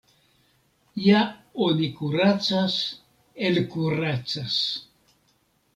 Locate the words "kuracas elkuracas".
1.99-4.59